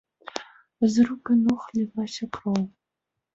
[0.93, 2.59] З рук і ног лілася кроў.